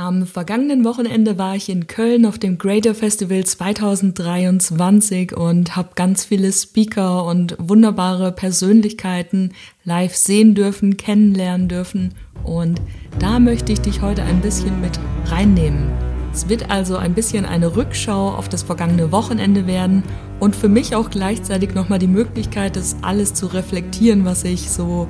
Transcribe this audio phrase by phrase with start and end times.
[0.00, 6.24] Am vergangenen Wochenende war ich in Köln auf dem Greater Festival 2023 und habe ganz
[6.24, 12.14] viele Speaker und wunderbare Persönlichkeiten live sehen dürfen, kennenlernen dürfen
[12.44, 12.80] und
[13.18, 15.90] da möchte ich dich heute ein bisschen mit reinnehmen.
[16.32, 20.04] Es wird also ein bisschen eine Rückschau auf das vergangene Wochenende werden
[20.38, 25.08] und für mich auch gleichzeitig nochmal die Möglichkeit, das alles zu reflektieren, was ich so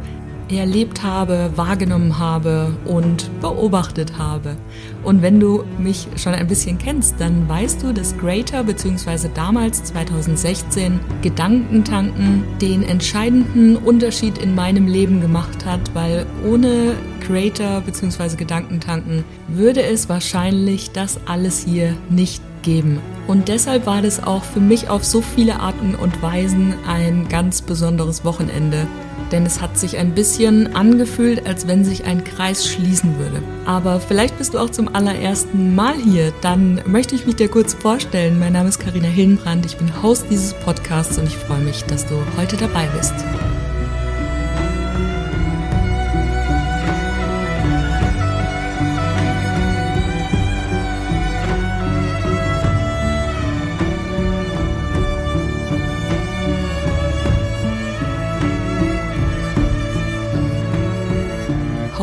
[0.56, 4.56] erlebt habe, wahrgenommen habe und beobachtet habe.
[5.04, 9.28] Und wenn du mich schon ein bisschen kennst, dann weißt du, dass Greater bzw.
[9.34, 16.94] damals 2016 Gedankentanken den entscheidenden Unterschied in meinem Leben gemacht hat, weil ohne
[17.26, 18.36] Greater bzw.
[18.36, 23.00] Gedankentanken würde es wahrscheinlich das alles hier nicht geben.
[23.26, 27.62] Und deshalb war das auch für mich auf so viele Arten und Weisen ein ganz
[27.62, 28.86] besonderes Wochenende
[29.32, 33.42] denn es hat sich ein bisschen angefühlt, als wenn sich ein Kreis schließen würde.
[33.64, 37.74] Aber vielleicht bist du auch zum allerersten Mal hier, dann möchte ich mich dir kurz
[37.74, 38.38] vorstellen.
[38.38, 42.06] Mein Name ist Karina Hillenbrand, ich bin Host dieses Podcasts und ich freue mich, dass
[42.06, 43.14] du heute dabei bist.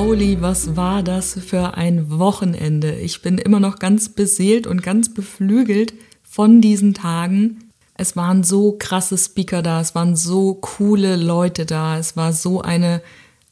[0.06, 2.94] Holy, was war das für ein Wochenende?
[2.94, 7.72] Ich bin immer noch ganz beseelt und ganz beflügelt von diesen Tagen.
[7.96, 12.62] Es waren so krasse Speaker da, es waren so coole Leute da, es war so
[12.62, 13.02] eine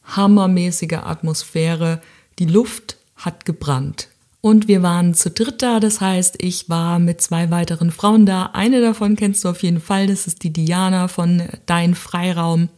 [0.03, 2.01] hammermäßige Atmosphäre.
[2.37, 4.09] Die Luft hat gebrannt.
[4.39, 8.51] Und wir waren zu dritt da, das heißt, ich war mit zwei weiteren Frauen da.
[8.53, 12.69] Eine davon kennst du auf jeden Fall, das ist die Diana von Dein Freiraum.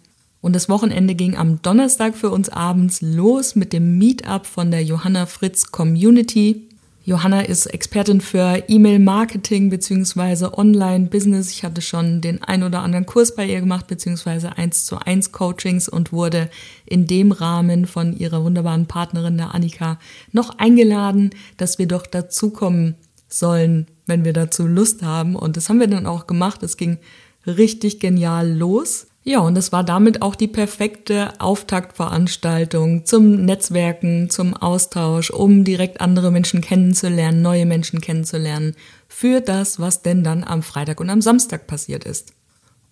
[0.45, 4.83] Und das Wochenende ging am Donnerstag für uns abends los mit dem Meetup von der
[4.83, 6.67] Johanna Fritz Community.
[7.03, 11.49] Johanna ist Expertin für E-Mail-Marketing beziehungsweise Online-Business.
[11.49, 15.31] Ich hatte schon den ein oder anderen Kurs bei ihr gemacht, beziehungsweise eins zu eins
[15.31, 16.51] Coachings und wurde
[16.85, 19.97] in dem Rahmen von ihrer wunderbaren Partnerin, der Annika,
[20.31, 22.93] noch eingeladen, dass wir doch dazukommen
[23.27, 25.35] sollen, wenn wir dazu Lust haben.
[25.35, 26.61] Und das haben wir dann auch gemacht.
[26.61, 26.99] Es ging
[27.47, 29.07] richtig genial los.
[29.27, 35.99] Ja, und es war damit auch die perfekte Auftaktveranstaltung zum Netzwerken, zum Austausch, um direkt
[35.99, 38.75] andere Menschen kennenzulernen, neue Menschen kennenzulernen,
[39.07, 42.33] für das, was denn dann am Freitag und am Samstag passiert ist.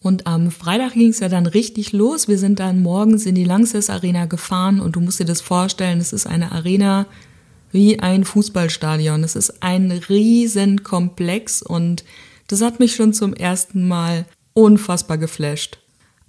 [0.01, 2.27] Und am Freitag ging es ja dann richtig los.
[2.27, 6.00] Wir sind dann morgens in die Langsess Arena gefahren und du musst dir das vorstellen,
[6.00, 7.05] es ist eine Arena
[7.71, 9.23] wie ein Fußballstadion.
[9.23, 12.03] Es ist ein Riesenkomplex und
[12.47, 15.82] das hat mich schon zum ersten Mal unfassbar geflasht.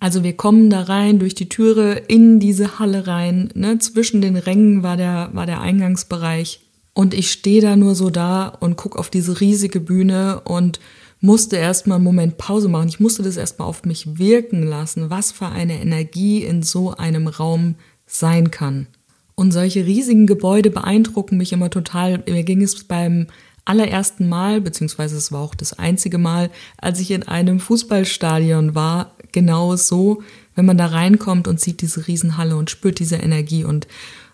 [0.04, 3.48] Also wir kommen da rein durch die Türe in diese Halle rein.
[3.54, 3.78] Ne?
[3.78, 6.60] Zwischen den Rängen war der, war der Eingangsbereich.
[6.92, 10.78] Und ich stehe da nur so da und guck auf diese riesige Bühne und
[11.22, 12.88] musste erstmal einen Moment Pause machen.
[12.88, 17.26] Ich musste das erstmal auf mich wirken lassen, was für eine Energie in so einem
[17.26, 18.88] Raum sein kann.
[19.34, 22.22] Und solche riesigen Gebäude beeindrucken mich immer total.
[22.28, 23.28] Mir ging es beim
[23.64, 29.14] allerersten Mal, beziehungsweise es war auch das einzige Mal, als ich in einem Fußballstadion war,
[29.32, 30.22] genau so,
[30.54, 33.86] wenn man da reinkommt und sieht diese Riesenhalle und spürt diese Energie und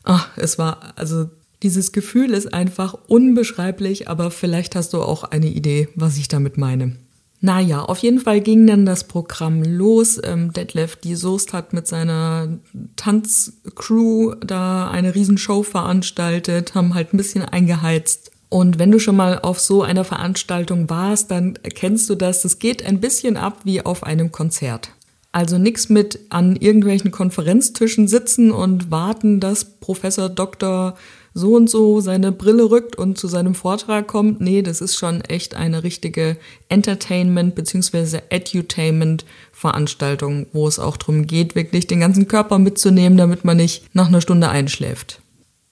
[0.04, 1.28] ach, es war, also
[1.62, 6.56] dieses Gefühl ist einfach unbeschreiblich, aber vielleicht hast du auch eine Idee, was ich damit
[6.56, 6.96] meine.
[7.42, 10.20] Naja, auf jeden Fall ging dann das Programm los.
[10.22, 12.58] Ähm, Detlef die Soest hat mit seiner
[12.96, 18.30] Tanzcrew da eine Riesenshow veranstaltet, haben halt ein bisschen eingeheizt.
[18.50, 22.44] Und wenn du schon mal auf so einer Veranstaltung warst, dann erkennst du das.
[22.44, 24.91] Es geht ein bisschen ab wie auf einem Konzert.
[25.33, 30.97] Also nichts mit an irgendwelchen Konferenztischen sitzen und warten, dass Professor Dr.
[31.33, 34.41] so und so seine Brille rückt und zu seinem Vortrag kommt.
[34.41, 36.37] Nee, das ist schon echt eine richtige
[36.69, 38.22] Entertainment- bzw.
[38.31, 44.09] Edutainment-Veranstaltung, wo es auch darum geht, wirklich den ganzen Körper mitzunehmen, damit man nicht nach
[44.09, 45.19] einer Stunde einschläft.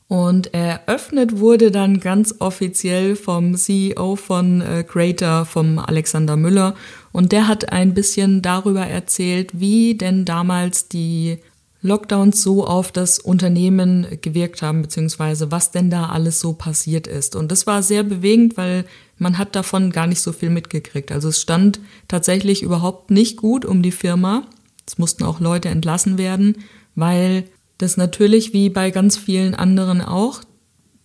[0.08, 6.74] Und eröffnet wurde dann ganz offiziell vom CEO von äh, Creator, vom Alexander Müller.
[7.12, 11.38] Und der hat ein bisschen darüber erzählt, wie denn damals die
[11.82, 17.36] Lockdowns so auf das Unternehmen gewirkt haben, beziehungsweise was denn da alles so passiert ist.
[17.36, 18.86] Und das war sehr bewegend, weil
[19.18, 21.12] man hat davon gar nicht so viel mitgekriegt.
[21.12, 24.44] Also es stand tatsächlich überhaupt nicht gut um die Firma.
[24.86, 27.44] Es mussten auch Leute entlassen werden, weil
[27.78, 30.42] das natürlich wie bei ganz vielen anderen auch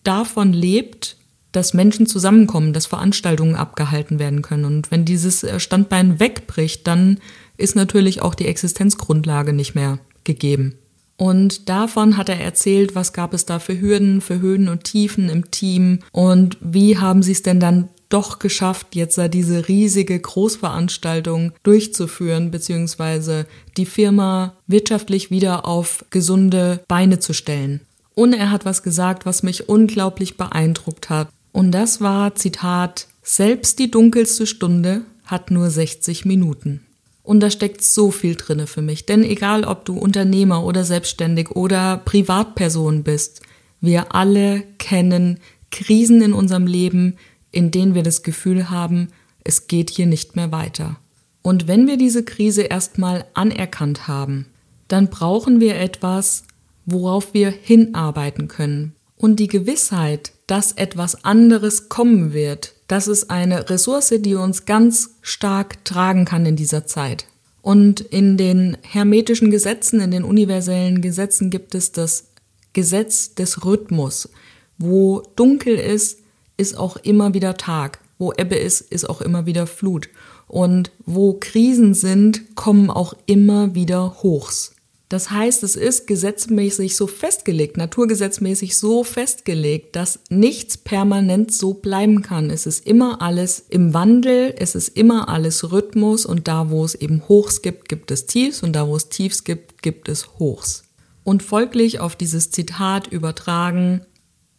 [0.03, 1.17] davon lebt,
[1.51, 4.65] dass Menschen zusammenkommen, dass Veranstaltungen abgehalten werden können.
[4.65, 7.19] Und wenn dieses äh, Standbein wegbricht, dann
[7.57, 10.75] ist natürlich auch die Existenzgrundlage nicht mehr gegeben.
[11.15, 15.29] Und davon hat er erzählt, was gab es da für Hürden, für Höhen und Tiefen
[15.29, 21.51] im Team und wie haben sie es denn dann doch geschafft, jetzt diese riesige Großveranstaltung
[21.63, 27.81] durchzuführen, beziehungsweise die Firma wirtschaftlich wieder auf gesunde Beine zu stellen.
[28.15, 31.29] Und er hat was gesagt, was mich unglaublich beeindruckt hat.
[31.51, 36.81] Und das war, Zitat, selbst die dunkelste Stunde hat nur 60 Minuten.
[37.23, 39.05] Und da steckt so viel drinne für mich.
[39.05, 43.41] Denn egal, ob du Unternehmer oder selbstständig oder Privatperson bist,
[43.79, 45.39] wir alle kennen
[45.71, 47.15] Krisen in unserem Leben,
[47.53, 49.07] in denen wir das Gefühl haben,
[49.45, 50.97] es geht hier nicht mehr weiter.
[51.41, 54.47] Und wenn wir diese Krise erstmal anerkannt haben,
[54.87, 56.43] dann brauchen wir etwas,
[56.85, 58.95] worauf wir hinarbeiten können.
[59.15, 65.15] Und die Gewissheit, dass etwas anderes kommen wird, das ist eine Ressource, die uns ganz
[65.21, 67.27] stark tragen kann in dieser Zeit.
[67.61, 72.25] Und in den hermetischen Gesetzen, in den universellen Gesetzen gibt es das
[72.73, 74.29] Gesetz des Rhythmus.
[74.77, 76.19] Wo dunkel ist,
[76.57, 77.99] ist auch immer wieder Tag.
[78.17, 80.09] Wo Ebbe ist, ist auch immer wieder Flut.
[80.47, 84.73] Und wo Krisen sind, kommen auch immer wieder Hochs.
[85.13, 92.23] Das heißt, es ist gesetzmäßig so festgelegt, naturgesetzmäßig so festgelegt, dass nichts permanent so bleiben
[92.23, 92.49] kann.
[92.49, 96.95] Es ist immer alles im Wandel, es ist immer alles Rhythmus und da, wo es
[96.95, 100.85] eben Hochs gibt, gibt es Tiefs und da, wo es Tiefs gibt, gibt es Hochs.
[101.23, 104.01] Und folglich auf dieses Zitat übertragen,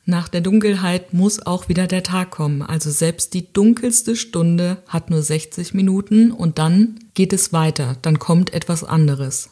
[0.07, 2.61] nach der Dunkelheit muss auch wieder der Tag kommen.
[2.63, 8.19] Also selbst die dunkelste Stunde hat nur 60 Minuten und dann geht es weiter, dann
[8.19, 9.51] kommt etwas anderes.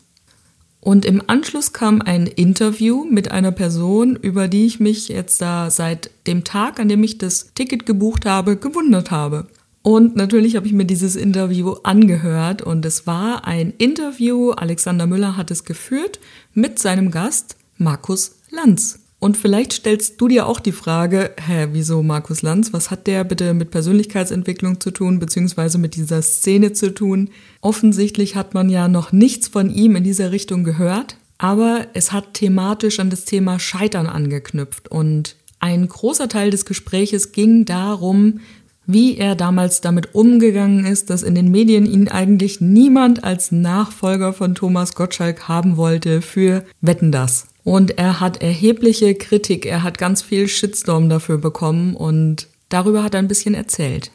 [0.81, 5.71] Und im Anschluss kam ein Interview mit einer Person, über die ich mich jetzt da
[5.71, 9.47] seit dem Tag, an dem ich das Ticket gebucht habe, gewundert habe.
[9.83, 15.37] Und natürlich habe ich mir dieses Interview angehört und es war ein Interview, Alexander Müller
[15.37, 16.21] hat es geführt,
[16.53, 19.02] mit seinem Gast Markus Lanz.
[19.23, 22.73] Und vielleicht stellst du dir auch die Frage, hä, wieso Markus Lanz?
[22.73, 27.31] Was hat der bitte mit Persönlichkeitsentwicklung zu tun, beziehungsweise mit dieser Szene zu tun?
[27.61, 32.35] Offensichtlich hat man ja noch nichts von ihm in dieser Richtung gehört, aber es hat
[32.35, 38.41] thematisch an das Thema Scheitern angeknüpft und ein großer Teil des Gespräches ging darum,
[38.87, 44.33] wie er damals damit umgegangen ist, dass in den Medien ihn eigentlich niemand als Nachfolger
[44.33, 47.52] von Thomas Gottschalk haben wollte für Wetten das.
[47.65, 53.15] Und er hat erhebliche Kritik, er hat ganz viel Shitstorm dafür bekommen und darüber hat
[53.15, 54.11] er ein bisschen erzählt.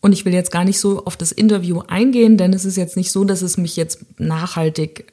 [0.00, 2.96] Und ich will jetzt gar nicht so auf das Interview eingehen, denn es ist jetzt
[2.96, 5.12] nicht so, dass es mich jetzt nachhaltig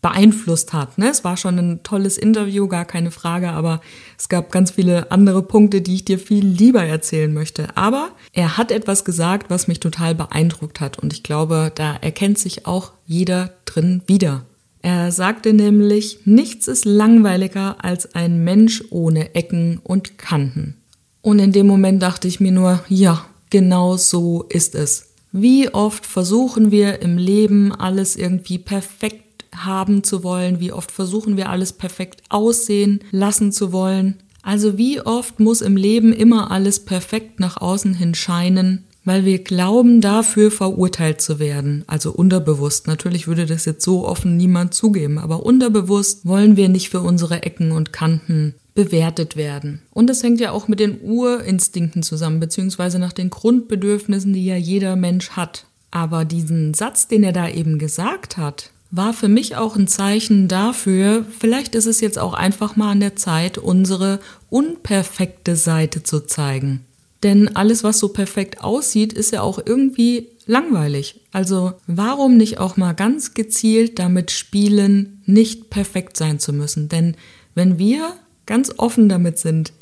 [0.00, 0.96] beeinflusst hat.
[0.96, 1.08] Ne?
[1.08, 3.80] Es war schon ein tolles Interview, gar keine Frage, aber
[4.16, 7.76] es gab ganz viele andere Punkte, die ich dir viel lieber erzählen möchte.
[7.76, 12.38] Aber er hat etwas gesagt, was mich total beeindruckt hat und ich glaube, da erkennt
[12.38, 14.44] sich auch jeder drin wieder.
[14.82, 20.76] Er sagte nämlich, nichts ist langweiliger als ein Mensch ohne Ecken und Kanten.
[21.20, 25.08] Und in dem Moment dachte ich mir nur, ja, genau so ist es.
[25.32, 31.36] Wie oft versuchen wir im Leben alles irgendwie perfekt haben zu wollen, wie oft versuchen
[31.36, 34.16] wir alles perfekt aussehen lassen zu wollen.
[34.42, 39.38] Also wie oft muss im Leben immer alles perfekt nach außen hin scheinen, weil wir
[39.38, 41.82] glauben, dafür verurteilt zu werden.
[41.86, 42.86] Also unterbewusst.
[42.86, 47.42] Natürlich würde das jetzt so offen niemand zugeben, aber unterbewusst wollen wir nicht für unsere
[47.42, 49.80] Ecken und Kanten bewertet werden.
[49.94, 54.56] Und das hängt ja auch mit den Urinstinkten zusammen, beziehungsweise nach den Grundbedürfnissen, die ja
[54.56, 55.64] jeder Mensch hat.
[55.90, 60.48] Aber diesen Satz, den er da eben gesagt hat, war für mich auch ein Zeichen
[60.48, 66.20] dafür, vielleicht ist es jetzt auch einfach mal an der Zeit, unsere unperfekte Seite zu
[66.20, 66.84] zeigen.
[67.22, 71.20] Denn alles, was so perfekt aussieht, ist ja auch irgendwie langweilig.
[71.32, 76.88] Also warum nicht auch mal ganz gezielt damit spielen, nicht perfekt sein zu müssen?
[76.88, 77.16] Denn
[77.54, 78.14] wenn wir
[78.46, 79.72] ganz offen damit sind,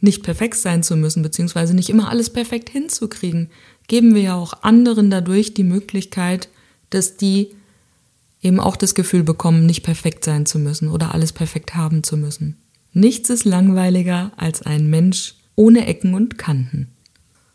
[0.00, 3.50] nicht perfekt sein zu müssen, beziehungsweise nicht immer alles perfekt hinzukriegen,
[3.86, 6.48] geben wir ja auch anderen dadurch die Möglichkeit,
[6.90, 7.50] dass die
[8.42, 12.16] eben auch das Gefühl bekommen, nicht perfekt sein zu müssen oder alles perfekt haben zu
[12.16, 12.58] müssen.
[12.92, 16.88] Nichts ist langweiliger als ein Mensch, ohne Ecken und Kanten.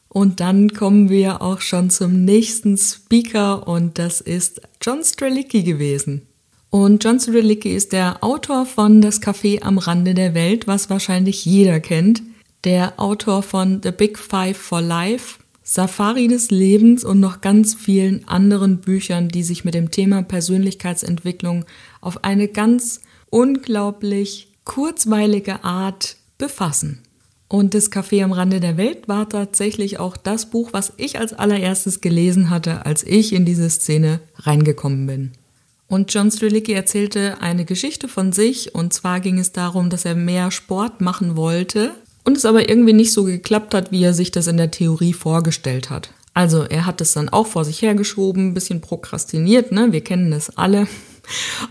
[0.10, 6.24] Und dann kommen wir auch schon zum nächsten Speaker und das ist John Strelicki gewesen.
[6.70, 11.46] Und John Strelicki ist der Autor von Das Café am Rande der Welt, was wahrscheinlich
[11.46, 12.24] jeder kennt.
[12.64, 18.28] Der Autor von The Big Five for Life, Safari des Lebens und noch ganz vielen
[18.28, 21.66] anderen Büchern, die sich mit dem Thema Persönlichkeitsentwicklung
[22.02, 27.04] auf eine ganz unglaublich kurzweilige Art befassen.
[27.50, 31.34] Und das Café am Rande der Welt war tatsächlich auch das Buch, was ich als
[31.34, 35.32] allererstes gelesen hatte, als ich in diese Szene reingekommen bin.
[35.88, 40.16] Und John Strelicky erzählte eine Geschichte von sich und zwar ging es darum, dass er
[40.16, 41.92] mehr Sport machen wollte
[42.26, 45.14] und es aber irgendwie nicht so geklappt hat, wie er sich das in der Theorie
[45.14, 46.10] vorgestellt hat.
[46.34, 49.92] Also er hat es dann auch vor sich hergeschoben, ein bisschen prokrastiniert, ne?
[49.92, 50.88] Wir kennen das alle.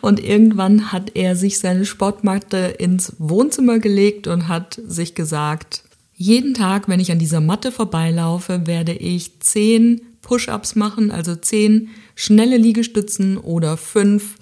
[0.00, 5.82] Und irgendwann hat er sich seine Sportmatte ins Wohnzimmer gelegt und hat sich gesagt,
[6.14, 11.90] jeden Tag, wenn ich an dieser Matte vorbeilaufe, werde ich zehn Push-ups machen, also zehn
[12.14, 14.36] schnelle Liegestützen oder fünf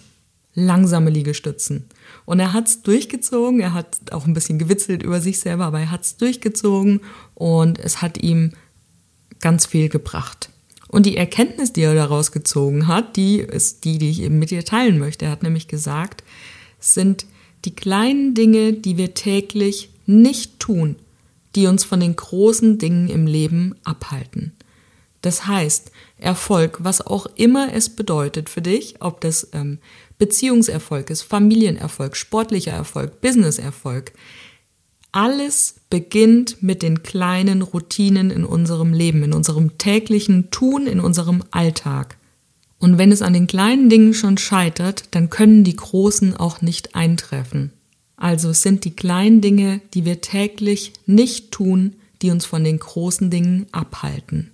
[0.54, 1.86] langsame Liegestützen.
[2.24, 5.80] Und er hat es durchgezogen, er hat auch ein bisschen gewitzelt über sich selber, aber
[5.80, 7.00] er hat es durchgezogen
[7.34, 8.52] und es hat ihm
[9.40, 10.50] ganz viel gebracht.
[10.94, 14.52] Und die Erkenntnis, die er daraus gezogen hat, die ist die, die ich eben mit
[14.52, 15.24] dir teilen möchte.
[15.24, 16.22] Er hat nämlich gesagt,
[16.78, 17.26] es sind
[17.64, 20.94] die kleinen Dinge, die wir täglich nicht tun,
[21.56, 24.52] die uns von den großen Dingen im Leben abhalten.
[25.20, 29.78] Das heißt, Erfolg, was auch immer es bedeutet für dich, ob das ähm,
[30.18, 34.12] Beziehungserfolg ist, Familienerfolg, sportlicher Erfolg, Businesserfolg,
[35.14, 41.44] alles beginnt mit den kleinen Routinen in unserem Leben, in unserem täglichen Tun, in unserem
[41.52, 42.16] Alltag.
[42.80, 46.96] Und wenn es an den kleinen Dingen schon scheitert, dann können die großen auch nicht
[46.96, 47.70] eintreffen.
[48.16, 52.80] Also es sind die kleinen Dinge, die wir täglich nicht tun, die uns von den
[52.80, 54.50] großen Dingen abhalten.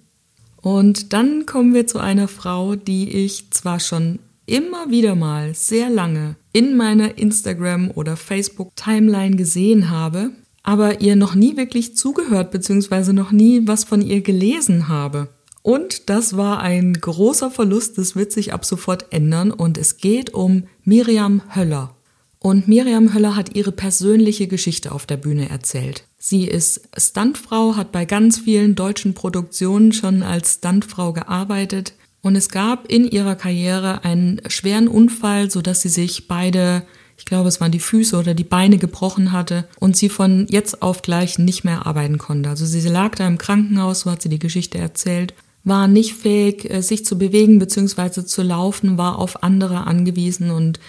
[0.57, 5.89] Und dann kommen wir zu einer Frau, die ich zwar schon immer wieder mal sehr
[5.89, 13.13] lange in meiner Instagram- oder Facebook-Timeline gesehen habe, aber ihr noch nie wirklich zugehört bzw.
[13.13, 15.29] noch nie was von ihr gelesen habe.
[15.63, 20.33] Und das war ein großer Verlust, das wird sich ab sofort ändern und es geht
[20.33, 21.97] um Miriam Höller.
[22.39, 26.05] Und Miriam Höller hat ihre persönliche Geschichte auf der Bühne erzählt.
[26.17, 32.49] Sie ist Stuntfrau, hat bei ganz vielen deutschen Produktionen schon als Stuntfrau gearbeitet und es
[32.49, 36.83] gab in ihrer Karriere einen schweren Unfall, so dass sie sich beide,
[37.21, 40.83] ich glaube, es waren die Füße oder die Beine gebrochen hatte und sie von jetzt
[40.83, 42.49] auf gleich nicht mehr arbeiten konnte.
[42.49, 46.71] Also sie lag da im Krankenhaus, so hat sie die Geschichte erzählt war nicht fähig,
[46.71, 48.25] äh, sich zu bewegen bzw.
[48.25, 50.81] zu laufen, war auf andere angewiesen und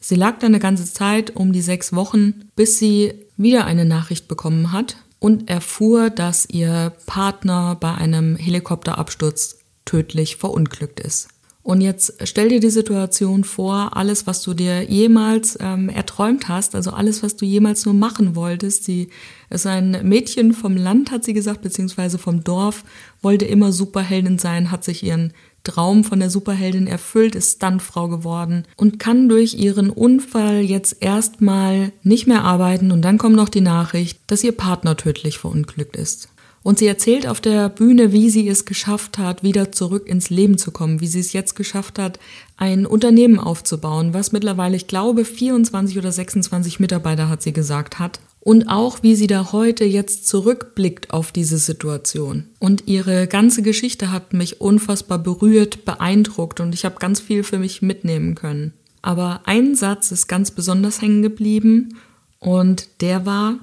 [0.00, 4.28] Sie lag da eine ganze Zeit, um die sechs Wochen, bis sie wieder eine Nachricht
[4.28, 11.28] bekommen hat und erfuhr, dass ihr Partner bei einem Helikopterabsturz tödlich verunglückt ist.
[11.64, 16.74] Und jetzt stell dir die Situation vor, alles, was du dir jemals ähm, erträumt hast,
[16.74, 18.84] also alles, was du jemals nur machen wolltest.
[18.84, 19.08] Sie
[19.48, 22.84] ist ein Mädchen vom Land, hat sie gesagt, beziehungsweise vom Dorf,
[23.22, 28.66] wollte immer Superheldin sein, hat sich ihren Traum von der Superheldin erfüllt, ist Stuntfrau geworden
[28.76, 33.62] und kann durch ihren Unfall jetzt erstmal nicht mehr arbeiten und dann kommt noch die
[33.62, 36.28] Nachricht, dass ihr Partner tödlich verunglückt ist.
[36.64, 40.56] Und sie erzählt auf der Bühne, wie sie es geschafft hat, wieder zurück ins Leben
[40.56, 42.18] zu kommen, wie sie es jetzt geschafft hat,
[42.56, 48.18] ein Unternehmen aufzubauen, was mittlerweile, ich glaube, 24 oder 26 Mitarbeiter hat sie gesagt hat
[48.40, 52.44] und auch wie sie da heute jetzt zurückblickt auf diese Situation.
[52.60, 57.58] Und ihre ganze Geschichte hat mich unfassbar berührt, beeindruckt und ich habe ganz viel für
[57.58, 58.72] mich mitnehmen können.
[59.02, 61.98] Aber ein Satz ist ganz besonders hängen geblieben
[62.38, 63.58] und der war,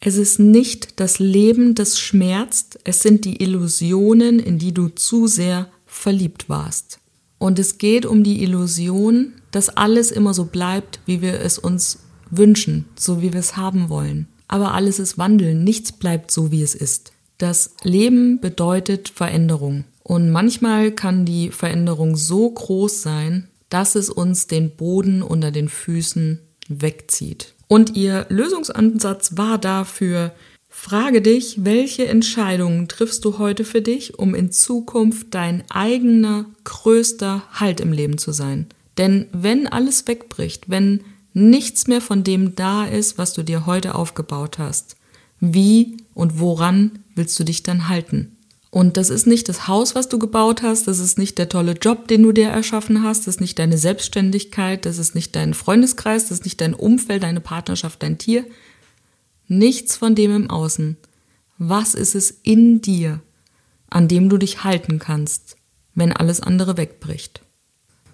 [0.00, 5.26] es ist nicht das Leben, das schmerzt, es sind die Illusionen, in die du zu
[5.26, 7.00] sehr verliebt warst.
[7.38, 12.00] Und es geht um die Illusion, dass alles immer so bleibt, wie wir es uns
[12.30, 14.28] wünschen, so wie wir es haben wollen.
[14.48, 17.12] Aber alles ist Wandel, nichts bleibt so, wie es ist.
[17.38, 19.84] Das Leben bedeutet Veränderung.
[20.02, 25.68] Und manchmal kann die Veränderung so groß sein, dass es uns den Boden unter den
[25.68, 27.55] Füßen wegzieht.
[27.68, 30.32] Und ihr Lösungsansatz war dafür,
[30.68, 37.42] frage dich, welche Entscheidungen triffst du heute für dich, um in Zukunft dein eigener größter
[37.52, 38.66] Halt im Leben zu sein.
[38.98, 41.02] Denn wenn alles wegbricht, wenn
[41.34, 44.96] nichts mehr von dem da ist, was du dir heute aufgebaut hast.
[45.38, 48.35] Wie und woran willst du dich dann halten?
[48.70, 51.72] Und das ist nicht das Haus, was du gebaut hast, das ist nicht der tolle
[51.72, 55.54] Job, den du dir erschaffen hast, das ist nicht deine Selbstständigkeit, das ist nicht dein
[55.54, 58.44] Freundeskreis, das ist nicht dein Umfeld, deine Partnerschaft, dein Tier.
[59.48, 60.96] Nichts von dem im Außen.
[61.58, 63.20] Was ist es in dir,
[63.88, 65.56] an dem du dich halten kannst,
[65.94, 67.42] wenn alles andere wegbricht?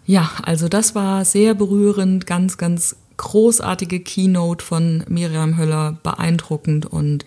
[0.04, 7.24] Ja, also das war sehr berührend, ganz, ganz großartige Keynote von Miriam Höller, beeindruckend und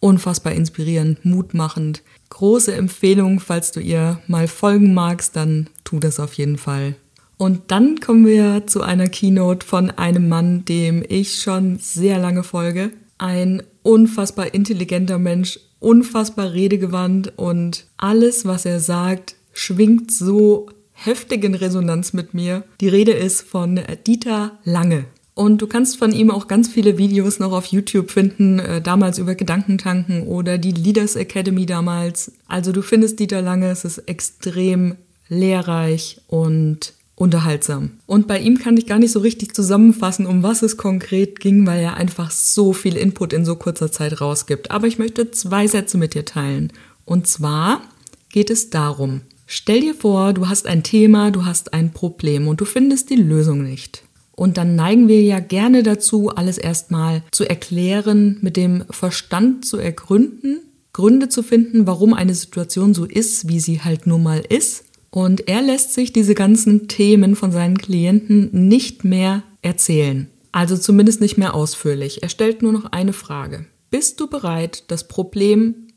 [0.00, 2.02] unfassbar inspirierend, mutmachend.
[2.32, 6.94] Große Empfehlung, falls du ihr mal folgen magst, dann tu das auf jeden Fall.
[7.36, 12.42] Und dann kommen wir zu einer Keynote von einem Mann, dem ich schon sehr lange
[12.42, 12.90] folge.
[13.18, 22.14] Ein unfassbar intelligenter Mensch, unfassbar redegewandt und alles, was er sagt, schwingt so heftigen Resonanz
[22.14, 22.64] mit mir.
[22.80, 25.04] Die Rede ist von Dieter Lange.
[25.34, 29.18] Und du kannst von ihm auch ganz viele Videos noch auf YouTube finden, äh, damals
[29.18, 32.32] über Gedankentanken oder die Leaders Academy damals.
[32.48, 34.96] Also du findest Dieter Lange, es ist extrem
[35.28, 37.92] lehrreich und unterhaltsam.
[38.06, 41.66] Und bei ihm kann ich gar nicht so richtig zusammenfassen, um was es konkret ging,
[41.66, 44.70] weil er einfach so viel Input in so kurzer Zeit rausgibt.
[44.70, 46.72] Aber ich möchte zwei Sätze mit dir teilen.
[47.04, 47.82] Und zwar
[48.30, 52.60] geht es darum, stell dir vor, du hast ein Thema, du hast ein Problem und
[52.60, 54.02] du findest die Lösung nicht.
[54.34, 59.78] Und dann neigen wir ja gerne dazu, alles erstmal zu erklären, mit dem Verstand zu
[59.78, 60.60] ergründen,
[60.92, 64.84] Gründe zu finden, warum eine Situation so ist, wie sie halt nun mal ist.
[65.10, 70.28] Und er lässt sich diese ganzen Themen von seinen Klienten nicht mehr erzählen.
[70.52, 72.22] Also zumindest nicht mehr ausführlich.
[72.22, 73.66] Er stellt nur noch eine Frage.
[73.90, 75.88] Bist du bereit, das Problem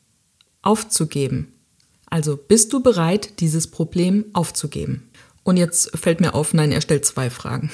[0.61, 1.53] aufzugeben?
[2.07, 5.09] Also bist du bereit, dieses Problem aufzugeben?
[5.43, 7.69] Und jetzt fällt mir auf, nein, er stellt zwei Fragen.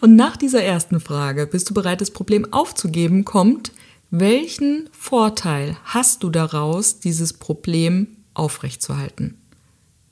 [0.00, 3.72] Und nach dieser ersten Frage, bist du bereit, das Problem aufzugeben, kommt,
[4.10, 9.38] welchen Vorteil hast du daraus, dieses Problem aufrechtzuerhalten?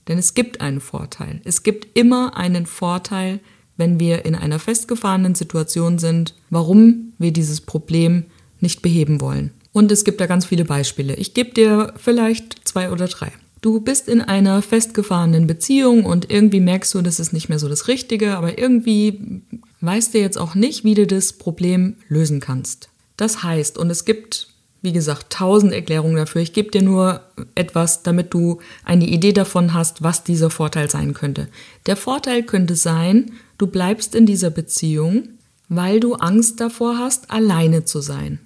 [0.08, 1.40] Denn es gibt einen Vorteil.
[1.44, 3.40] Es gibt immer einen Vorteil,
[3.76, 8.24] wenn wir in einer festgefahrenen Situation sind, warum wir dieses Problem
[8.60, 9.52] nicht beheben wollen.
[9.72, 11.14] Und es gibt da ganz viele Beispiele.
[11.16, 13.32] Ich gebe dir vielleicht zwei oder drei.
[13.64, 17.66] Du bist in einer festgefahrenen Beziehung und irgendwie merkst du, das ist nicht mehr so
[17.66, 19.40] das Richtige, aber irgendwie
[19.80, 22.90] weißt du jetzt auch nicht, wie du das Problem lösen kannst.
[23.16, 24.48] Das heißt, und es gibt,
[24.82, 26.42] wie gesagt, tausend Erklärungen dafür.
[26.42, 27.22] Ich gebe dir nur
[27.54, 31.48] etwas, damit du eine Idee davon hast, was dieser Vorteil sein könnte.
[31.86, 35.30] Der Vorteil könnte sein, du bleibst in dieser Beziehung,
[35.70, 38.40] weil du Angst davor hast, alleine zu sein.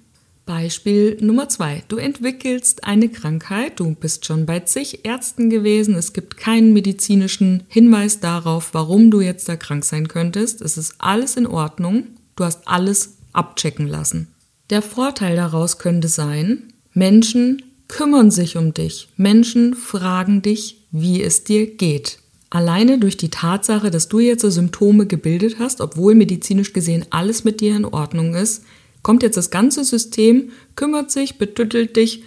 [0.49, 1.83] Beispiel Nummer zwei.
[1.89, 7.61] Du entwickelst eine Krankheit, du bist schon bei zig Ärzten gewesen, es gibt keinen medizinischen
[7.67, 10.61] Hinweis darauf, warum du jetzt da krank sein könntest.
[10.61, 14.33] Es ist alles in Ordnung, du hast alles abchecken lassen.
[14.71, 21.43] Der Vorteil daraus könnte sein, Menschen kümmern sich um dich, Menschen fragen dich, wie es
[21.43, 22.17] dir geht.
[22.49, 27.61] Alleine durch die Tatsache, dass du jetzt Symptome gebildet hast, obwohl medizinisch gesehen alles mit
[27.61, 28.63] dir in Ordnung ist,
[29.01, 32.23] kommt jetzt das ganze System, kümmert sich, betüttelt dich,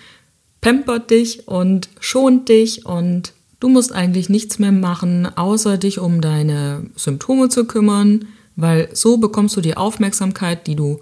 [0.60, 6.20] pampert dich und schont dich und du musst eigentlich nichts mehr machen, außer dich um
[6.20, 11.00] deine Symptome zu kümmern, weil so bekommst du die Aufmerksamkeit, die du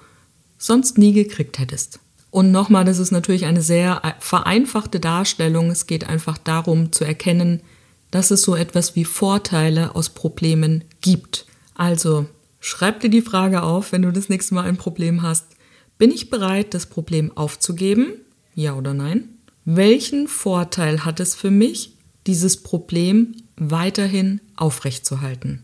[0.59, 2.01] sonst nie gekriegt hättest.
[2.31, 5.71] Und nochmal, das ist natürlich eine sehr vereinfachte Darstellung.
[5.71, 7.61] Es geht einfach darum zu erkennen,
[8.11, 11.47] dass es so etwas wie Vorteile aus Problemen gibt.
[11.75, 12.27] Also
[12.61, 15.47] schreib dir die Frage auf, wenn du das nächste Mal ein Problem hast.
[16.01, 18.15] Bin ich bereit, das Problem aufzugeben?
[18.55, 19.29] Ja oder nein?
[19.67, 21.93] Welchen Vorteil hat es für mich,
[22.27, 25.63] dieses Problem weiterhin aufrechtzuerhalten?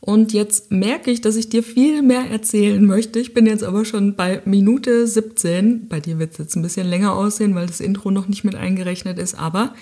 [0.00, 3.20] Und jetzt merke ich, dass ich dir viel mehr erzählen möchte.
[3.20, 5.86] Ich bin jetzt aber schon bei Minute 17.
[5.88, 8.54] Bei dir wird es jetzt ein bisschen länger aussehen, weil das Intro noch nicht mit
[8.54, 9.34] eingerechnet ist.
[9.34, 9.74] Aber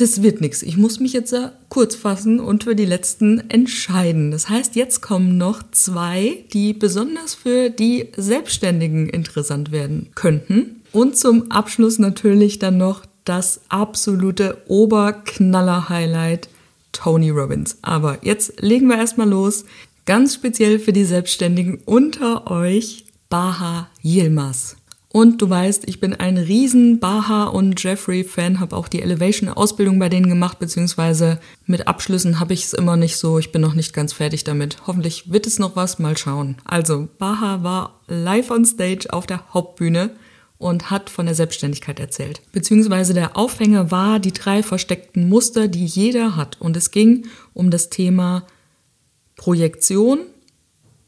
[0.00, 0.62] das wird nichts.
[0.62, 1.34] Ich muss mich jetzt
[1.68, 4.30] kurz fassen und für die letzten entscheiden.
[4.30, 10.82] Das heißt, jetzt kommen noch zwei, die besonders für die Selbstständigen interessant werden könnten.
[10.92, 16.48] Und zum Abschluss natürlich dann noch das absolute Oberknaller-Highlight
[16.92, 17.78] Tony Robbins.
[17.82, 19.64] Aber jetzt legen wir erstmal los.
[20.06, 24.76] Ganz speziell für die Selbstständigen unter euch, Baha Yilmaz.
[25.12, 30.08] Und du weißt, ich bin ein riesen Baha und Jeffrey-Fan, habe auch die Elevation-Ausbildung bei
[30.08, 33.40] denen gemacht, beziehungsweise mit Abschlüssen habe ich es immer nicht so.
[33.40, 34.76] Ich bin noch nicht ganz fertig damit.
[34.86, 36.58] Hoffentlich wird es noch was, mal schauen.
[36.64, 40.10] Also, Baha war live on stage auf der Hauptbühne
[40.58, 42.40] und hat von der Selbstständigkeit erzählt.
[42.52, 46.60] Beziehungsweise der Aufhänger war die drei versteckten Muster, die jeder hat.
[46.60, 48.46] Und es ging um das Thema
[49.34, 50.20] Projektion,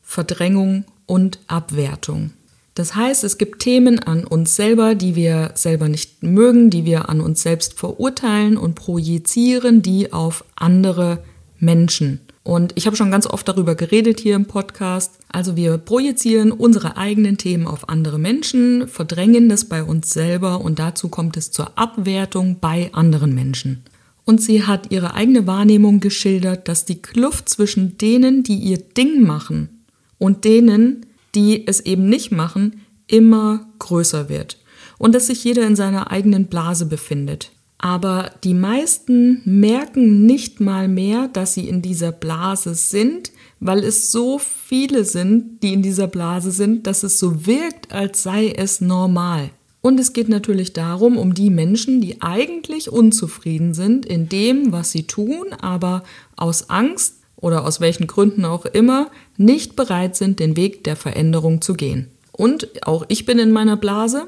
[0.00, 2.32] Verdrängung und Abwertung.
[2.74, 7.08] Das heißt, es gibt Themen an uns selber, die wir selber nicht mögen, die wir
[7.10, 11.22] an uns selbst verurteilen und projizieren die auf andere
[11.58, 12.20] Menschen.
[12.44, 15.18] Und ich habe schon ganz oft darüber geredet hier im Podcast.
[15.30, 20.78] Also wir projizieren unsere eigenen Themen auf andere Menschen, verdrängen das bei uns selber und
[20.78, 23.84] dazu kommt es zur Abwertung bei anderen Menschen.
[24.24, 29.24] Und sie hat ihre eigene Wahrnehmung geschildert, dass die Kluft zwischen denen, die ihr Ding
[29.24, 29.84] machen
[30.18, 34.58] und denen, die es eben nicht machen, immer größer wird
[34.98, 37.50] und dass sich jeder in seiner eigenen Blase befindet.
[37.78, 44.12] Aber die meisten merken nicht mal mehr, dass sie in dieser Blase sind, weil es
[44.12, 48.80] so viele sind, die in dieser Blase sind, dass es so wirkt, als sei es
[48.80, 49.50] normal.
[49.80, 54.92] Und es geht natürlich darum, um die Menschen, die eigentlich unzufrieden sind in dem, was
[54.92, 56.04] sie tun, aber
[56.36, 59.10] aus Angst oder aus welchen Gründen auch immer
[59.44, 62.08] nicht bereit sind, den Weg der Veränderung zu gehen.
[62.32, 64.26] Und auch ich bin in meiner Blase.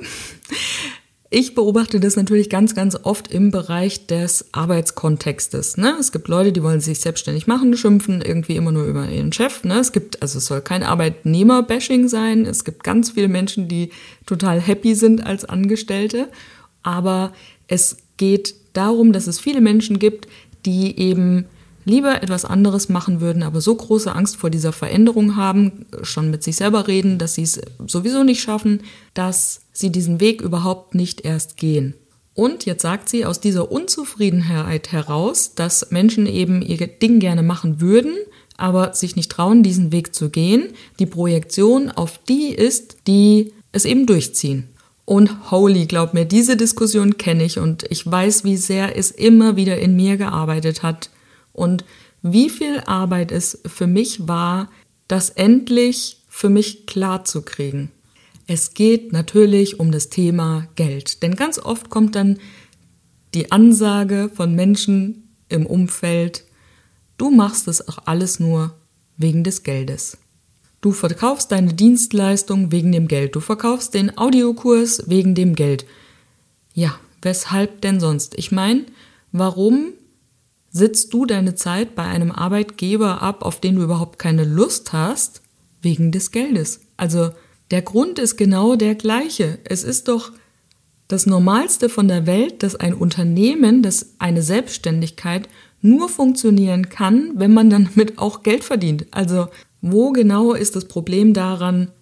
[1.36, 5.76] Ich beobachte das natürlich ganz, ganz oft im Bereich des Arbeitskontextes.
[5.78, 5.96] Ne?
[5.98, 9.64] Es gibt Leute, die wollen sich selbstständig machen, schimpfen irgendwie immer nur über ihren Chef.
[9.64, 9.80] Ne?
[9.80, 12.46] Es gibt, also es soll kein Arbeitnehmer-Bashing sein.
[12.46, 13.90] Es gibt ganz viele Menschen, die
[14.26, 16.28] total happy sind als Angestellte.
[16.84, 17.32] Aber
[17.66, 20.28] es geht darum, dass es viele Menschen gibt,
[20.66, 21.46] die eben
[21.84, 26.42] lieber etwas anderes machen würden, aber so große Angst vor dieser Veränderung haben, schon mit
[26.42, 28.80] sich selber reden, dass sie es sowieso nicht schaffen,
[29.14, 31.94] dass sie diesen Weg überhaupt nicht erst gehen.
[32.34, 37.80] Und jetzt sagt sie aus dieser Unzufriedenheit heraus, dass Menschen eben ihr Ding gerne machen
[37.80, 38.14] würden,
[38.56, 40.68] aber sich nicht trauen, diesen Weg zu gehen.
[40.98, 44.68] Die Projektion auf die ist, die es eben durchziehen.
[45.04, 49.54] Und holy, glaub mir, diese Diskussion kenne ich und ich weiß, wie sehr es immer
[49.56, 51.10] wieder in mir gearbeitet hat,
[51.54, 51.84] und
[52.20, 54.70] wie viel Arbeit es für mich war,
[55.08, 57.90] das endlich für mich klar zu kriegen.
[58.46, 62.38] Es geht natürlich um das Thema Geld, denn ganz oft kommt dann
[63.32, 66.44] die Ansage von Menschen im Umfeld,
[67.16, 68.74] du machst es auch alles nur
[69.16, 70.18] wegen des Geldes.
[70.80, 75.86] Du verkaufst deine Dienstleistung wegen dem Geld, du verkaufst den Audiokurs wegen dem Geld.
[76.74, 78.34] Ja, weshalb denn sonst?
[78.36, 78.84] Ich meine,
[79.32, 79.94] warum
[80.74, 85.40] sitzt du deine Zeit bei einem Arbeitgeber ab, auf den du überhaupt keine Lust hast,
[85.80, 86.80] wegen des Geldes.
[86.96, 87.30] Also
[87.70, 89.58] der Grund ist genau der gleiche.
[89.64, 90.32] Es ist doch
[91.06, 95.48] das Normalste von der Welt, dass ein Unternehmen, dass eine Selbstständigkeit
[95.80, 99.06] nur funktionieren kann, wenn man damit auch Geld verdient.
[99.12, 99.46] Also
[99.80, 101.92] wo genau ist das Problem daran,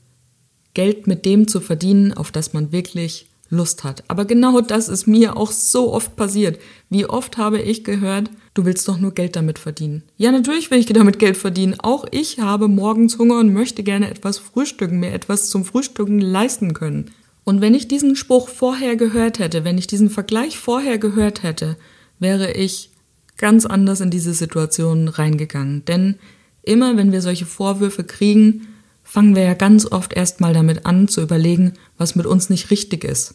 [0.73, 4.03] Geld mit dem zu verdienen, auf das man wirklich Lust hat.
[4.09, 6.59] Aber genau das ist mir auch so oft passiert.
[6.89, 10.03] Wie oft habe ich gehört, du willst doch nur Geld damit verdienen.
[10.17, 11.79] Ja, natürlich will ich damit Geld verdienen.
[11.79, 16.73] Auch ich habe morgens Hunger und möchte gerne etwas frühstücken, mir etwas zum Frühstücken leisten
[16.73, 17.11] können.
[17.45, 21.77] Und wenn ich diesen Spruch vorher gehört hätte, wenn ich diesen Vergleich vorher gehört hätte,
[22.19, 22.91] wäre ich
[23.37, 25.85] ganz anders in diese Situation reingegangen.
[25.85, 26.17] Denn
[26.63, 28.69] immer wenn wir solche Vorwürfe kriegen,
[29.03, 33.05] fangen wir ja ganz oft erstmal damit an zu überlegen, was mit uns nicht richtig
[33.05, 33.35] ist.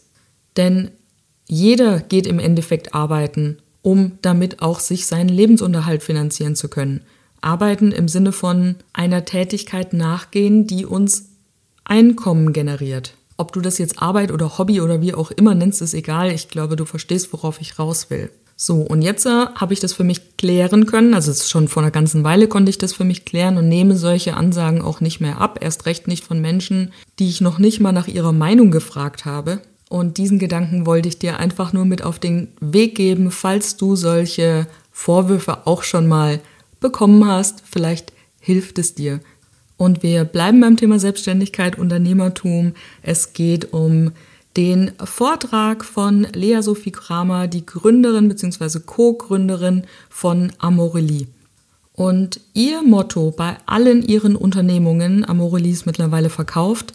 [0.57, 0.91] Denn
[1.47, 7.01] jeder geht im Endeffekt arbeiten, um damit auch sich seinen Lebensunterhalt finanzieren zu können.
[7.41, 11.29] Arbeiten im Sinne von einer Tätigkeit nachgehen, die uns
[11.85, 13.13] Einkommen generiert.
[13.37, 16.31] Ob du das jetzt Arbeit oder Hobby oder wie auch immer nennst, ist egal.
[16.31, 18.29] Ich glaube, du verstehst, worauf ich raus will.
[18.59, 21.13] So, und jetzt äh, habe ich das für mich klären können.
[21.13, 24.35] Also schon vor einer ganzen Weile konnte ich das für mich klären und nehme solche
[24.35, 25.59] Ansagen auch nicht mehr ab.
[25.61, 29.61] Erst recht nicht von Menschen, die ich noch nicht mal nach ihrer Meinung gefragt habe.
[29.89, 33.95] Und diesen Gedanken wollte ich dir einfach nur mit auf den Weg geben, falls du
[33.95, 36.39] solche Vorwürfe auch schon mal
[36.79, 37.63] bekommen hast.
[37.65, 39.21] Vielleicht hilft es dir.
[39.77, 42.73] Und wir bleiben beim Thema Selbstständigkeit, Unternehmertum.
[43.01, 44.11] Es geht um
[44.57, 48.79] den Vortrag von Lea Sophie Kramer, die Gründerin bzw.
[48.85, 51.27] Co-Gründerin von Amorelie.
[51.93, 56.93] Und ihr Motto bei allen ihren Unternehmungen, Amorelie ist mittlerweile verkauft,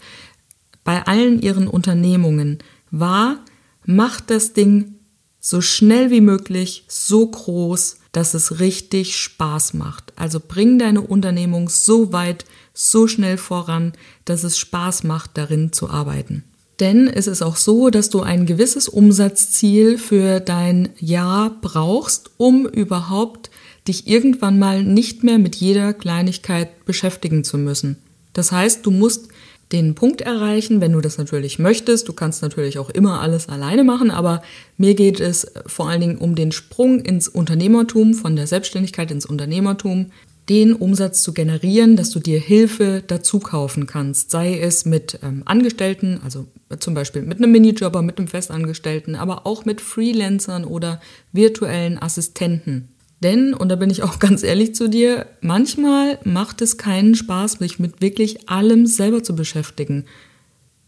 [0.84, 2.58] bei allen ihren Unternehmungen
[2.92, 3.40] war,
[3.84, 4.94] macht das Ding
[5.40, 10.12] so schnell wie möglich, so groß, dass es richtig Spaß macht.
[10.14, 13.92] Also bring deine Unternehmung so weit, so schnell voran,
[14.24, 16.44] dass es Spaß macht, darin zu arbeiten.
[16.78, 22.66] Denn es ist auch so, dass du ein gewisses Umsatzziel für dein Jahr brauchst, um
[22.66, 23.50] überhaupt
[23.88, 27.98] dich irgendwann mal nicht mehr mit jeder Kleinigkeit beschäftigen zu müssen.
[28.32, 29.28] Das heißt, du musst
[29.72, 32.08] den Punkt erreichen, wenn du das natürlich möchtest.
[32.08, 34.42] Du kannst natürlich auch immer alles alleine machen, aber
[34.76, 39.26] mir geht es vor allen Dingen um den Sprung ins Unternehmertum, von der Selbstständigkeit ins
[39.26, 40.12] Unternehmertum,
[40.48, 45.42] den Umsatz zu generieren, dass du dir Hilfe dazu kaufen kannst, sei es mit ähm,
[45.44, 46.46] Angestellten, also
[46.78, 51.00] zum Beispiel mit einem Minijobber, mit einem Festangestellten, aber auch mit Freelancern oder
[51.32, 52.88] virtuellen Assistenten.
[53.22, 57.60] Denn, und da bin ich auch ganz ehrlich zu dir, manchmal macht es keinen Spaß,
[57.60, 60.04] mich mit wirklich allem selber zu beschäftigen.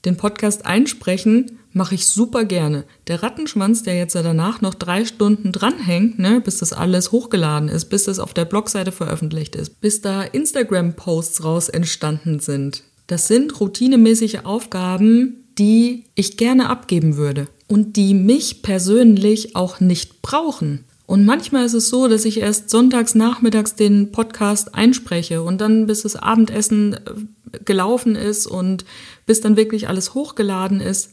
[0.04, 2.84] Den Podcast einsprechen mache ich super gerne.
[3.06, 7.86] Der Rattenschwanz, der jetzt danach noch drei Stunden dranhängt, ne, bis das alles hochgeladen ist,
[7.86, 12.84] bis das auf der Blogseite veröffentlicht ist, bis da Instagram-Posts raus entstanden sind.
[13.06, 20.22] Das sind routinemäßige Aufgaben, die ich gerne abgeben würde und die mich persönlich auch nicht
[20.22, 20.84] brauchen.
[21.06, 25.86] Und manchmal ist es so, dass ich erst sonntags nachmittags den Podcast einspreche und dann
[25.86, 28.84] bis das Abendessen äh, gelaufen ist und
[29.26, 31.10] bis dann wirklich alles hochgeladen ist,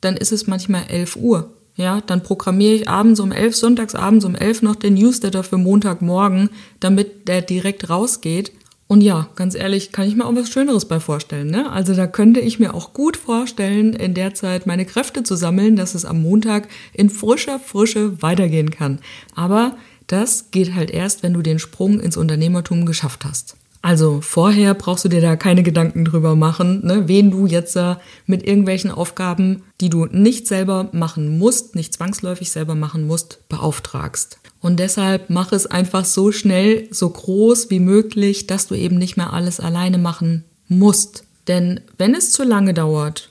[0.00, 1.50] dann ist es manchmal 11 Uhr.
[1.76, 5.58] Ja, dann programmiere ich abends um 11, sonntags abends um 11 noch den Newsletter für
[5.58, 6.48] Montagmorgen,
[6.80, 8.52] damit der direkt rausgeht.
[8.88, 11.50] Und ja, ganz ehrlich, kann ich mir auch was Schöneres bei vorstellen.
[11.50, 11.70] Ne?
[11.70, 15.74] Also da könnte ich mir auch gut vorstellen, in der Zeit meine Kräfte zu sammeln,
[15.74, 19.00] dass es am Montag in frischer Frische weitergehen kann.
[19.34, 23.56] Aber das geht halt erst, wenn du den Sprung ins Unternehmertum geschafft hast.
[23.82, 27.78] Also vorher brauchst du dir da keine Gedanken drüber machen, ne, wen du jetzt
[28.26, 34.38] mit irgendwelchen Aufgaben, die du nicht selber machen musst, nicht zwangsläufig selber machen musst, beauftragst.
[34.60, 39.16] Und deshalb mach es einfach so schnell, so groß wie möglich, dass du eben nicht
[39.16, 41.24] mehr alles alleine machen musst.
[41.46, 43.30] Denn wenn es zu lange dauert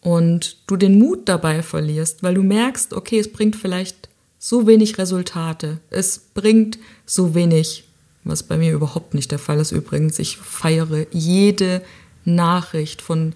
[0.00, 4.98] und du den Mut dabei verlierst, weil du merkst, okay, es bringt vielleicht so wenig
[4.98, 7.84] Resultate, es bringt so wenig
[8.24, 10.18] was bei mir überhaupt nicht der Fall ist übrigens.
[10.18, 11.82] Ich feiere jede
[12.24, 13.34] Nachricht von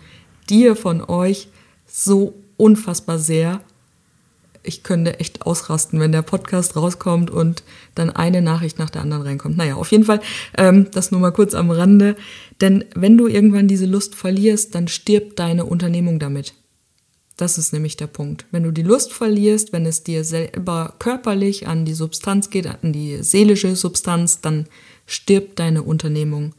[0.48, 1.48] dir, von euch
[1.86, 3.60] so unfassbar sehr.
[4.62, 7.62] Ich könnte echt ausrasten, wenn der Podcast rauskommt und
[7.94, 9.56] dann eine Nachricht nach der anderen reinkommt.
[9.56, 10.20] Naja, auf jeden Fall,
[10.58, 12.16] ähm, das nur mal kurz am Rande.
[12.60, 16.54] Denn wenn du irgendwann diese Lust verlierst, dann stirbt deine Unternehmung damit.
[17.36, 18.46] Das ist nämlich der Punkt.
[18.50, 22.92] Wenn du die Lust verlierst, wenn es dir selber körperlich an die Substanz geht, an
[22.92, 24.66] die seelische Substanz, dann
[25.06, 26.54] stirbt deine Unternehmung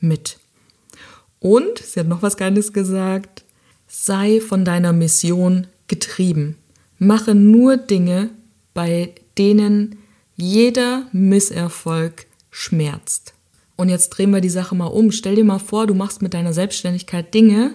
[0.00, 0.38] mit.
[1.38, 3.44] Und, sie hat noch was Geiles gesagt,
[3.88, 6.56] sei von deiner Mission getrieben.
[6.98, 8.30] Mache nur Dinge,
[8.72, 9.98] bei denen
[10.36, 13.34] jeder Misserfolg schmerzt.
[13.76, 15.10] Und jetzt drehen wir die Sache mal um.
[15.12, 17.74] Stell dir mal vor, du machst mit deiner Selbstständigkeit Dinge,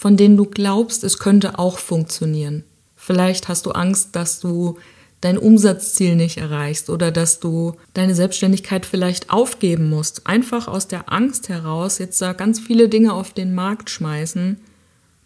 [0.00, 2.64] von denen du glaubst, es könnte auch funktionieren.
[2.96, 4.78] Vielleicht hast du Angst, dass du
[5.20, 10.26] dein Umsatzziel nicht erreichst oder dass du deine Selbstständigkeit vielleicht aufgeben musst.
[10.26, 14.56] Einfach aus der Angst heraus jetzt da ganz viele Dinge auf den Markt schmeißen,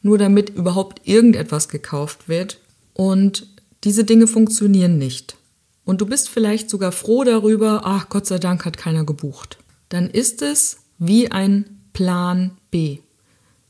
[0.02, 2.58] nur damit überhaupt irgendetwas gekauft wird.
[2.94, 3.46] Und
[3.84, 5.37] diese Dinge funktionieren nicht.
[5.84, 9.56] Und du bist vielleicht sogar froh darüber, ach Gott sei Dank hat keiner gebucht.
[9.88, 12.98] Dann ist es wie ein Plan B.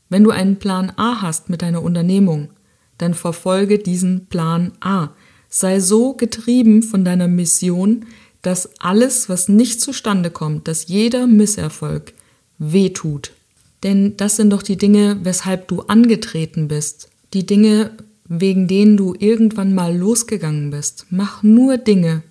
[0.09, 2.49] Wenn du einen Plan A hast mit deiner Unternehmung,
[2.97, 5.09] dann verfolge diesen Plan A.
[5.49, 8.05] Sei so getrieben von deiner Mission,
[8.41, 12.13] dass alles, was nicht zustande kommt, dass jeder Misserfolg
[12.57, 13.31] wehtut.
[13.83, 17.09] Denn das sind doch die Dinge, weshalb du angetreten bist.
[17.33, 17.91] Die Dinge,
[18.27, 21.07] wegen denen du irgendwann mal losgegangen bist.
[21.09, 22.23] Mach nur Dinge,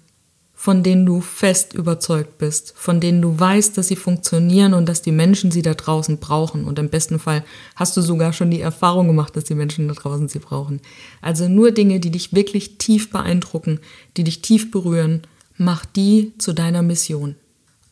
[0.64, 5.02] von denen du fest überzeugt bist, von denen du weißt, dass sie funktionieren und dass
[5.02, 6.64] die Menschen sie da draußen brauchen.
[6.64, 7.44] Und im besten Fall
[7.76, 10.80] hast du sogar schon die Erfahrung gemacht, dass die Menschen da draußen sie brauchen.
[11.20, 13.78] Also nur Dinge, die dich wirklich tief beeindrucken,
[14.16, 15.26] die dich tief berühren,
[15.58, 17.34] mach die zu deiner Mission.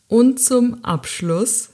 [0.07, 1.69] Und zum Abschluss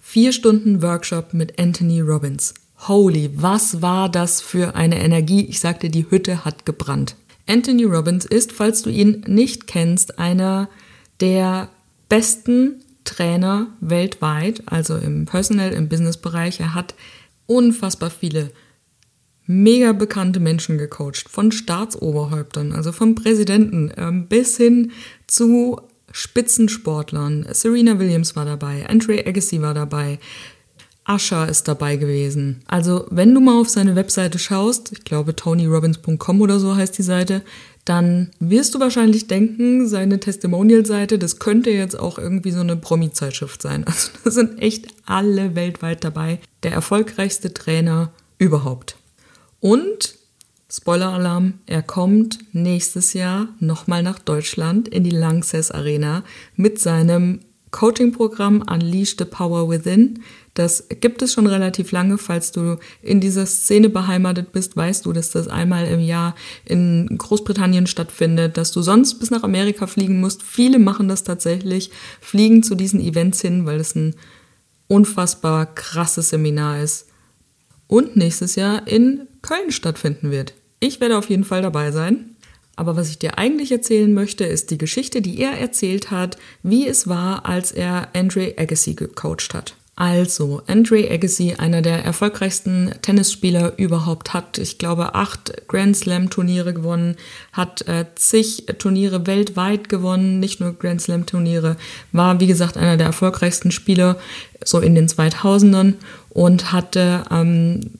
[0.00, 2.54] vier Stunden Workshop mit Anthony Robbins.
[2.88, 5.44] Holy, was war das für eine Energie?
[5.44, 7.14] Ich sagte, die Hütte hat gebrannt.
[7.46, 10.68] Anthony Robbins ist, falls du ihn nicht kennst, einer
[11.20, 11.68] der
[12.08, 16.60] besten Trainer weltweit, also im Personal, im Business-Bereich.
[16.60, 16.94] Er hat
[17.46, 18.50] unfassbar viele
[19.46, 24.92] mega bekannte Menschen gecoacht, von Staatsoberhäuptern, also vom Präsidenten ähm, bis hin
[25.26, 25.80] zu
[26.10, 27.46] Spitzensportlern.
[27.52, 30.18] Serena Williams war dabei, Andre Agassi war dabei,
[31.04, 32.62] Asha ist dabei gewesen.
[32.66, 37.02] Also, wenn du mal auf seine Webseite schaust, ich glaube tonyrobbins.com oder so heißt die
[37.02, 37.42] Seite,
[37.84, 43.60] dann wirst du wahrscheinlich denken, seine Testimonial-Seite, das könnte jetzt auch irgendwie so eine Promi-Zeitschrift
[43.60, 43.84] sein.
[43.94, 46.40] Also, da sind echt alle weltweit dabei.
[46.62, 48.96] Der erfolgreichste Trainer überhaupt.
[49.60, 50.14] Und,
[50.70, 56.24] Spoiler-Alarm, er kommt nächstes Jahr nochmal nach Deutschland in die Lanxess Arena
[56.56, 57.40] mit seinem
[57.70, 60.20] Coaching-Programm Unleash the Power Within.
[60.54, 62.16] Das gibt es schon relativ lange.
[62.16, 67.08] Falls du in dieser Szene beheimatet bist, weißt du, dass das einmal im Jahr in
[67.18, 70.44] Großbritannien stattfindet, dass du sonst bis nach Amerika fliegen musst.
[70.44, 71.90] Viele machen das tatsächlich,
[72.20, 74.14] fliegen zu diesen Events hin, weil es ein
[74.86, 77.08] unfassbar krasses Seminar ist.
[77.88, 80.54] Und nächstes Jahr in Köln stattfinden wird.
[80.78, 82.36] Ich werde auf jeden Fall dabei sein.
[82.76, 86.86] Aber was ich dir eigentlich erzählen möchte, ist die Geschichte, die er erzählt hat, wie
[86.86, 89.76] es war, als er Andre Agassi gecoacht hat.
[89.96, 96.74] Also, Andre Agassi, einer der erfolgreichsten Tennisspieler überhaupt, hat, ich glaube, acht Grand Slam Turniere
[96.74, 97.14] gewonnen,
[97.52, 101.76] hat äh, zig Turniere weltweit gewonnen, nicht nur Grand Slam Turniere,
[102.10, 104.18] war, wie gesagt, einer der erfolgreichsten Spieler
[104.64, 105.94] so in den 2000ern
[106.30, 107.92] und hatte ähm,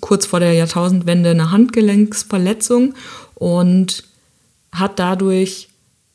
[0.00, 2.94] kurz vor der Jahrtausendwende eine Handgelenksverletzung
[3.34, 4.04] und
[4.72, 5.69] hat dadurch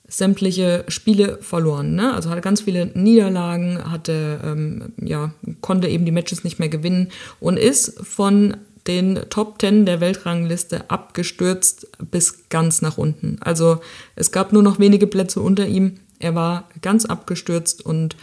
[0.07, 1.95] sämtliche Spiele verloren.
[1.95, 2.13] Ne?
[2.13, 7.09] Also hatte ganz viele Niederlagen, hatte, ähm, ja, konnte eben die Matches nicht mehr gewinnen
[7.39, 13.37] und ist von den Top 10 der Weltrangliste abgestürzt bis ganz nach unten.
[13.41, 13.79] Also
[14.15, 15.95] es gab nur noch wenige Plätze unter ihm.
[16.19, 18.15] Er war ganz abgestürzt und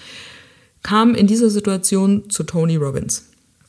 [0.83, 3.29] kam in dieser Situation zu Tony Robbins.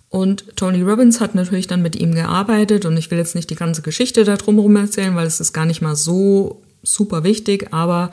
[0.10, 3.56] Und Tony Robbins hat natürlich dann mit ihm gearbeitet und ich will jetzt nicht die
[3.56, 8.12] ganze Geschichte da drumherum erzählen, weil es ist gar nicht mal so super wichtig, aber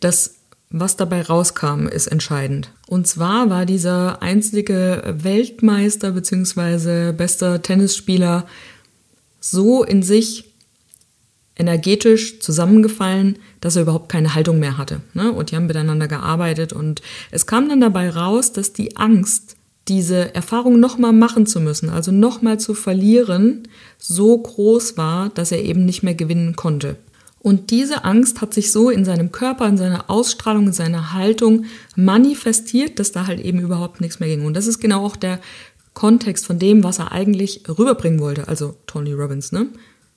[0.00, 0.36] das,
[0.70, 2.70] was dabei rauskam, ist entscheidend.
[2.86, 7.12] Und zwar war dieser einzige Weltmeister bzw.
[7.12, 8.46] bester Tennisspieler
[9.40, 10.52] so in sich
[11.56, 15.00] energetisch zusammengefallen, dass er überhaupt keine Haltung mehr hatte.
[15.14, 15.32] Ne?
[15.32, 19.56] Und die haben miteinander gearbeitet und es kam dann dabei raus, dass die Angst,
[19.88, 25.62] diese Erfahrung nochmal machen zu müssen, also nochmal zu verlieren, so groß war, dass er
[25.62, 26.96] eben nicht mehr gewinnen konnte.
[27.42, 31.64] Und diese Angst hat sich so in seinem Körper, in seiner Ausstrahlung, in seiner Haltung
[31.96, 34.44] manifestiert, dass da halt eben überhaupt nichts mehr ging.
[34.44, 35.40] Und das ist genau auch der
[35.92, 39.50] Kontext von dem, was er eigentlich rüberbringen wollte, also Tony Robbins.
[39.50, 39.66] Ne?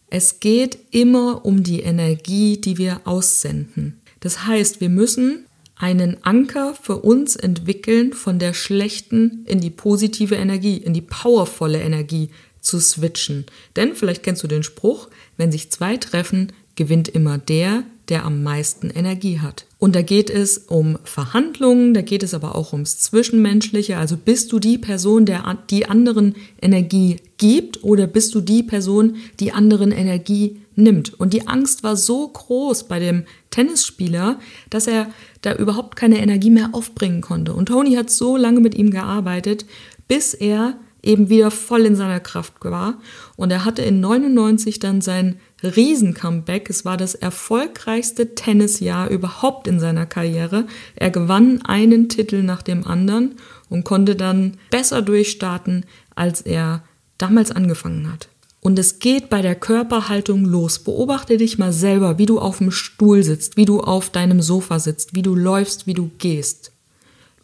[0.07, 3.99] Es geht immer um die Energie, die wir aussenden.
[4.19, 10.35] Das heißt, wir müssen einen Anker für uns entwickeln, von der schlechten in die positive
[10.35, 12.29] Energie, in die powervolle Energie
[12.61, 13.45] zu switchen.
[13.75, 18.43] Denn vielleicht kennst du den Spruch, wenn sich zwei treffen, gewinnt immer der, der am
[18.43, 19.65] meisten Energie hat.
[19.79, 23.97] Und da geht es um Verhandlungen, da geht es aber auch ums Zwischenmenschliche.
[23.97, 29.17] Also bist du die Person, der die anderen Energie gibt oder bist du die Person,
[29.39, 31.19] die anderen Energie nimmt?
[31.19, 35.09] Und die Angst war so groß bei dem Tennisspieler, dass er
[35.41, 37.53] da überhaupt keine Energie mehr aufbringen konnte.
[37.53, 39.65] Und Tony hat so lange mit ihm gearbeitet,
[40.07, 43.00] bis er eben wieder voll in seiner Kraft war.
[43.36, 46.70] Und er hatte in 99 dann sein Riesen-Comeback.
[46.70, 50.68] Es war das erfolgreichste Tennisjahr überhaupt in seiner Karriere.
[50.96, 53.36] Er gewann einen Titel nach dem anderen
[53.70, 56.84] und konnte dann besser durchstarten, als er
[57.18, 58.28] damals angefangen hat.
[58.65, 60.80] Und es geht bei der Körperhaltung los.
[60.80, 64.80] Beobachte dich mal selber, wie du auf dem Stuhl sitzt, wie du auf deinem Sofa
[64.80, 66.72] sitzt, wie du läufst, wie du gehst.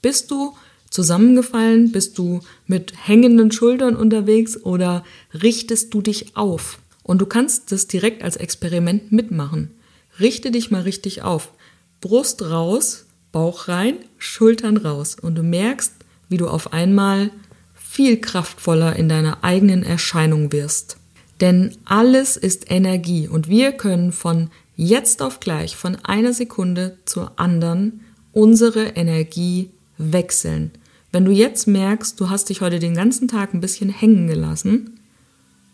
[0.02, 0.56] Bist du
[0.91, 1.91] zusammengefallen?
[1.91, 6.77] Bist du mit hängenden Schultern unterwegs oder richtest du dich auf?
[7.01, 9.71] Und du kannst das direkt als Experiment mitmachen.
[10.19, 11.51] Richte dich mal richtig auf.
[11.99, 15.15] Brust raus, Bauch rein, Schultern raus.
[15.19, 15.93] Und du merkst,
[16.30, 17.32] wie du auf einmal
[17.73, 20.97] viel kraftvoller in deiner eigenen Erscheinung wirst.
[21.41, 27.39] Denn alles ist Energie und wir können von jetzt auf gleich, von einer Sekunde zur
[27.39, 28.01] anderen,
[28.32, 30.71] unsere Energie wechseln.
[31.12, 35.00] Wenn du jetzt merkst, du hast dich heute den ganzen Tag ein bisschen hängen gelassen,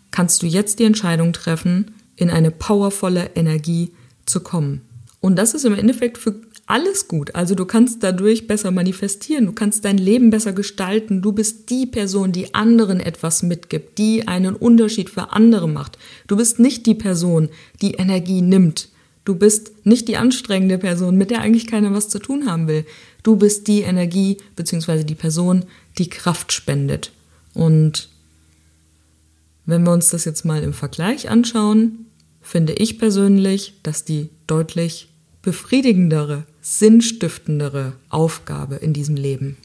[0.10, 3.92] kannst du jetzt die Entscheidung treffen, in eine powervolle Energie
[4.26, 4.82] zu kommen.
[5.20, 7.36] Und das ist im Endeffekt für alles gut.
[7.36, 11.86] Also du kannst dadurch besser manifestieren, du kannst dein Leben besser gestalten, du bist die
[11.86, 15.98] Person, die anderen etwas mitgibt, die einen Unterschied für andere macht.
[16.28, 17.50] Du bist nicht die Person,
[17.82, 18.90] die Energie nimmt.
[19.24, 22.86] Du bist nicht die anstrengende Person, mit der eigentlich keiner was zu tun haben will.
[23.28, 25.04] Du bist die Energie bzw.
[25.04, 25.66] die Person,
[25.98, 27.12] die Kraft spendet.
[27.54, 28.08] Und
[29.66, 32.06] wenn wir uns das jetzt mal im Vergleich anschauen,
[32.42, 35.10] finde ich persönlich, dass die deutlich
[35.42, 39.58] befriedigendere, sinnstiftendere Aufgabe in diesem Leben.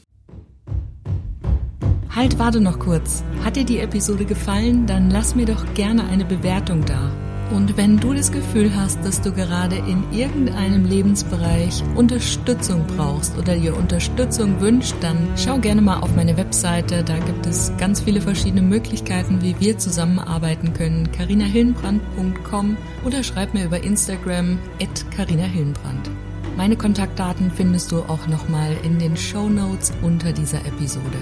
[2.09, 3.23] Halt, warte noch kurz.
[3.45, 4.87] Hat dir die Episode gefallen?
[4.87, 7.13] Dann lass mir doch gerne eine Bewertung da.
[7.51, 13.55] Und wenn du das Gefühl hast, dass du gerade in irgendeinem Lebensbereich Unterstützung brauchst oder
[13.55, 17.03] dir Unterstützung wünscht, dann schau gerne mal auf meine Webseite.
[17.03, 21.11] Da gibt es ganz viele verschiedene Möglichkeiten, wie wir zusammenarbeiten können.
[21.11, 26.09] carinahillenbrand.com oder schreib mir über Instagram at carinahillenbrand.
[26.55, 31.17] Meine Kontaktdaten findest du auch nochmal in den Show Notes unter dieser Episode.